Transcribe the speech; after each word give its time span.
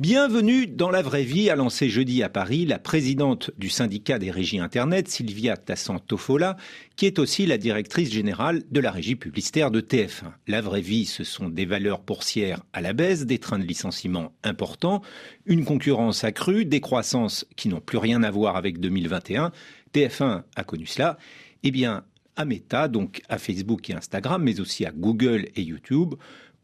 Bienvenue 0.00 0.68
dans 0.68 0.90
la 0.90 1.02
vraie 1.02 1.24
vie, 1.24 1.50
a 1.50 1.56
lancé 1.56 1.88
jeudi 1.88 2.22
à 2.22 2.28
Paris 2.28 2.64
la 2.64 2.78
présidente 2.78 3.50
du 3.58 3.68
syndicat 3.68 4.20
des 4.20 4.30
régies 4.30 4.60
Internet, 4.60 5.08
Sylvia 5.08 5.56
Tassan-Tofola, 5.56 6.56
qui 6.94 7.06
est 7.06 7.18
aussi 7.18 7.46
la 7.46 7.58
directrice 7.58 8.12
générale 8.12 8.62
de 8.70 8.78
la 8.78 8.92
régie 8.92 9.16
publicitaire 9.16 9.72
de 9.72 9.80
TF1. 9.80 10.34
La 10.46 10.60
vraie 10.60 10.82
vie, 10.82 11.04
ce 11.04 11.24
sont 11.24 11.48
des 11.48 11.66
valeurs 11.66 11.98
boursières 11.98 12.62
à 12.72 12.80
la 12.80 12.92
baisse, 12.92 13.26
des 13.26 13.40
trains 13.40 13.58
de 13.58 13.64
licenciement 13.64 14.32
importants, 14.44 15.02
une 15.46 15.64
concurrence 15.64 16.22
accrue, 16.22 16.64
des 16.64 16.80
croissances 16.80 17.44
qui 17.56 17.68
n'ont 17.68 17.80
plus 17.80 17.98
rien 17.98 18.22
à 18.22 18.30
voir 18.30 18.54
avec 18.54 18.78
2021. 18.78 19.50
TF1 19.92 20.44
a 20.54 20.62
connu 20.62 20.86
cela. 20.86 21.18
Eh 21.64 21.72
bien, 21.72 22.04
à 22.36 22.44
Meta, 22.44 22.86
donc 22.86 23.20
à 23.28 23.36
Facebook 23.36 23.90
et 23.90 23.94
Instagram, 23.94 24.40
mais 24.40 24.60
aussi 24.60 24.86
à 24.86 24.92
Google 24.92 25.48
et 25.56 25.62
YouTube, 25.62 26.14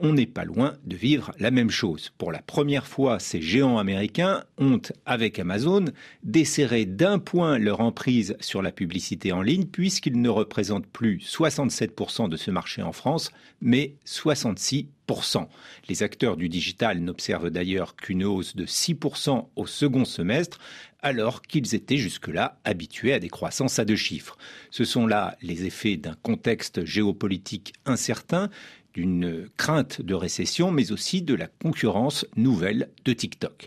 on 0.04 0.12
n'est 0.12 0.26
pas 0.26 0.44
loin 0.44 0.76
de 0.84 0.96
vivre 0.96 1.32
la 1.38 1.50
même 1.50 1.70
chose. 1.70 2.12
Pour 2.18 2.30
la 2.30 2.42
première 2.42 2.86
fois, 2.86 3.18
ces 3.18 3.40
géants 3.40 3.78
américains 3.78 4.44
ont, 4.58 4.82
avec 5.06 5.38
Amazon, 5.38 5.86
desserré 6.22 6.84
d'un 6.84 7.18
point 7.18 7.56
leur 7.58 7.80
emprise 7.80 8.36
sur 8.38 8.60
la 8.60 8.70
publicité 8.70 9.32
en 9.32 9.40
ligne, 9.40 9.64
puisqu'ils 9.64 10.20
ne 10.20 10.28
représentent 10.28 10.86
plus 10.86 11.20
67% 11.20 12.28
de 12.28 12.36
ce 12.36 12.50
marché 12.50 12.82
en 12.82 12.92
France, 12.92 13.30
mais 13.62 13.94
66%. 14.04 15.46
Les 15.88 16.02
acteurs 16.02 16.36
du 16.36 16.50
digital 16.50 16.98
n'observent 16.98 17.50
d'ailleurs 17.50 17.96
qu'une 17.96 18.24
hausse 18.24 18.56
de 18.56 18.66
6% 18.66 19.48
au 19.56 19.66
second 19.66 20.04
semestre, 20.04 20.58
alors 21.00 21.40
qu'ils 21.40 21.74
étaient 21.74 21.96
jusque-là 21.96 22.58
habitués 22.64 23.14
à 23.14 23.20
des 23.20 23.28
croissances 23.28 23.78
à 23.78 23.86
deux 23.86 23.96
chiffres. 23.96 24.36
Ce 24.70 24.84
sont 24.84 25.06
là 25.06 25.36
les 25.40 25.64
effets 25.64 25.96
d'un 25.96 26.16
contexte 26.22 26.84
géopolitique 26.84 27.72
incertain, 27.86 28.50
d'une 28.94 29.48
crainte 29.56 30.00
de 30.00 30.14
récession, 30.14 30.70
mais 30.70 30.92
aussi 30.92 31.20
de 31.20 31.34
la 31.34 31.48
concurrence 31.48 32.24
nouvelle 32.36 32.90
de 33.04 33.12
TikTok. 33.12 33.66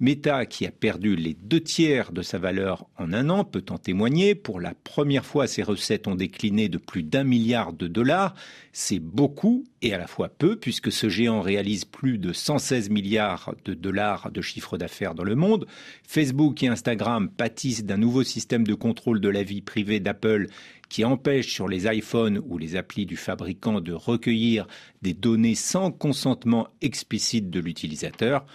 Meta, 0.00 0.46
qui 0.46 0.66
a 0.66 0.70
perdu 0.70 1.16
les 1.16 1.34
deux 1.34 1.60
tiers 1.60 2.12
de 2.12 2.22
sa 2.22 2.38
valeur 2.38 2.86
en 2.96 3.12
un 3.12 3.28
an, 3.28 3.44
peut 3.44 3.64
en 3.70 3.78
témoigner. 3.78 4.36
Pour 4.36 4.60
la 4.60 4.74
première 4.74 5.26
fois, 5.26 5.48
ses 5.48 5.64
recettes 5.64 6.06
ont 6.06 6.14
décliné 6.14 6.68
de 6.68 6.78
plus 6.78 7.02
d'un 7.02 7.24
milliard 7.24 7.72
de 7.72 7.88
dollars. 7.88 8.34
C'est 8.72 9.00
beaucoup 9.00 9.64
et 9.82 9.92
à 9.92 9.98
la 9.98 10.06
fois 10.06 10.28
peu, 10.28 10.56
puisque 10.56 10.92
ce 10.92 11.08
géant 11.08 11.40
réalise 11.40 11.84
plus 11.84 12.18
de 12.18 12.32
116 12.32 12.90
milliards 12.90 13.54
de 13.64 13.74
dollars 13.74 14.30
de 14.30 14.40
chiffre 14.40 14.78
d'affaires 14.78 15.14
dans 15.14 15.24
le 15.24 15.34
monde. 15.34 15.66
Facebook 16.06 16.62
et 16.62 16.68
Instagram 16.68 17.28
pâtissent 17.28 17.84
d'un 17.84 17.96
nouveau 17.96 18.22
système 18.22 18.64
de 18.64 18.74
contrôle 18.74 19.20
de 19.20 19.28
la 19.28 19.42
vie 19.42 19.62
privée 19.62 19.98
d'Apple 19.98 20.46
qui 20.88 21.04
empêche 21.04 21.52
sur 21.52 21.68
les 21.68 21.86
iPhones 21.86 22.40
ou 22.46 22.56
les 22.56 22.76
applis 22.76 23.04
du 23.04 23.16
fabricant 23.16 23.80
de 23.80 23.92
recueillir 23.92 24.66
des 25.02 25.14
données 25.14 25.54
sans 25.54 25.90
consentement 25.90 26.68
explicite 26.80 27.50
de 27.50 27.60
l'utilisateur. 27.60 28.46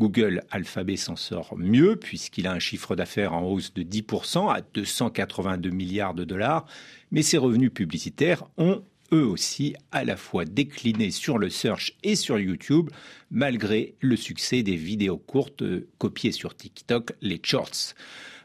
Google 0.00 0.42
Alphabet 0.50 0.96
s'en 0.96 1.16
sort 1.16 1.54
mieux 1.56 1.96
puisqu'il 1.96 2.46
a 2.46 2.52
un 2.52 2.58
chiffre 2.58 2.96
d'affaires 2.96 3.34
en 3.34 3.42
hausse 3.42 3.72
de 3.74 3.82
10% 3.82 4.52
à 4.52 4.60
282 4.74 5.70
milliards 5.70 6.14
de 6.14 6.24
dollars, 6.24 6.66
mais 7.10 7.22
ses 7.22 7.38
revenus 7.38 7.72
publicitaires 7.72 8.44
ont 8.56 8.82
eux 9.12 9.26
aussi 9.26 9.74
à 9.90 10.04
la 10.04 10.16
fois 10.16 10.44
décliné 10.44 11.10
sur 11.10 11.38
le 11.38 11.50
search 11.50 11.94
et 12.02 12.16
sur 12.16 12.38
YouTube, 12.38 12.90
malgré 13.30 13.94
le 14.00 14.16
succès 14.16 14.62
des 14.62 14.76
vidéos 14.76 15.18
courtes 15.18 15.62
copiées 15.98 16.32
sur 16.32 16.56
TikTok, 16.56 17.12
les 17.20 17.40
shorts. 17.42 17.94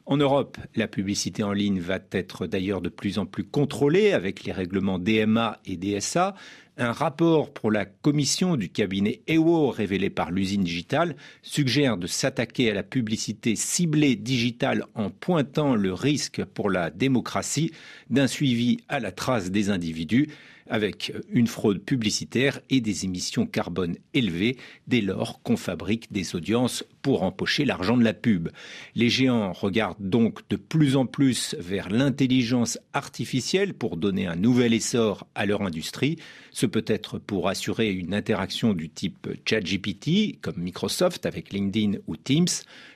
En 0.05 0.15
Europe, 0.15 0.57
la 0.75 0.87
publicité 0.87 1.43
en 1.43 1.51
ligne 1.51 1.79
va 1.79 1.99
être 2.11 2.47
d'ailleurs 2.47 2.79
de 2.81 2.87
plus 2.87 3.17
en 3.19 3.25
plus 3.25 3.43
contrôlée 3.43 4.13
avec 4.13 4.45
les 4.45 4.53
règlements 4.53 4.99
DMA 4.99 5.59
et 5.65 5.75
DSA. 5.75 6.33
Un 6.79 6.91
rapport 6.91 7.51
pour 7.51 7.71
la 7.71 7.85
commission 7.85 8.55
du 8.55 8.69
cabinet 8.69 9.21
EWO 9.27 9.71
révélé 9.71 10.11
par 10.11 10.29
l'usine 10.29 10.63
digitale 10.63 11.15
suggère 11.41 11.97
de 11.97 12.05
s'attaquer 12.05 12.69
à 12.69 12.75
la 12.75 12.83
publicité 12.83 13.55
ciblée 13.55 14.15
digitale 14.15 14.85
en 14.93 15.09
pointant 15.09 15.73
le 15.73 15.91
risque 15.91 16.45
pour 16.45 16.69
la 16.69 16.91
démocratie 16.91 17.71
d'un 18.11 18.27
suivi 18.27 18.77
à 18.89 18.99
la 18.99 19.11
trace 19.11 19.49
des 19.49 19.71
individus 19.71 20.27
avec 20.69 21.13
une 21.29 21.47
fraude 21.47 21.79
publicitaire 21.79 22.59
et 22.69 22.81
des 22.81 23.05
émissions 23.05 23.45
carbone 23.45 23.95
élevées 24.13 24.57
dès 24.87 25.01
lors 25.01 25.41
qu'on 25.41 25.57
fabrique 25.57 26.11
des 26.11 26.35
audiences 26.35 26.83
pour 27.01 27.23
empocher 27.23 27.65
l'argent 27.65 27.97
de 27.97 28.03
la 28.03 28.13
pub. 28.13 28.49
Les 28.95 29.09
géants 29.09 29.53
regardent 29.53 29.95
donc 29.99 30.47
de 30.49 30.57
plus 30.57 30.95
en 30.95 31.05
plus 31.05 31.55
vers 31.59 31.89
l'intelligence 31.89 32.77
artificielle 32.93 33.73
pour 33.73 33.97
donner 33.97 34.27
un 34.27 34.35
nouvel 34.35 34.73
essor 34.73 35.25
à 35.35 35.45
leur 35.45 35.61
industrie. 35.61 36.17
Ce 36.51 36.65
peut 36.67 36.85
être 36.87 37.19
pour 37.19 37.47
assurer 37.47 37.91
une 37.91 38.13
interaction 38.13 38.73
du 38.73 38.89
type 38.89 39.27
ChatGPT, 39.45 40.39
comme 40.41 40.57
Microsoft 40.57 41.25
avec 41.25 41.53
LinkedIn 41.53 41.99
ou 42.07 42.15
Teams. 42.15 42.47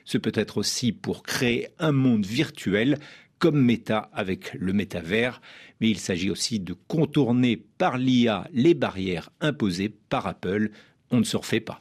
Ce 0.04 0.18
peut 0.18 0.32
être 0.34 0.58
aussi 0.58 0.92
pour 0.92 1.22
créer 1.22 1.68
un 1.78 1.92
monde 1.92 2.26
virtuel 2.26 2.98
comme 3.38 3.60
Meta 3.60 4.10
avec 4.12 4.54
le 4.54 4.72
métavers, 4.72 5.40
mais 5.80 5.90
il 5.90 5.98
s'agit 5.98 6.30
aussi 6.30 6.60
de 6.60 6.74
contourner 6.86 7.56
par 7.56 7.98
l'IA 7.98 8.46
les 8.52 8.74
barrières 8.74 9.30
imposées 9.40 9.88
par 9.88 10.26
Apple. 10.28 10.70
On 11.10 11.18
ne 11.18 11.24
se 11.24 11.36
refait 11.36 11.60
pas. 11.60 11.80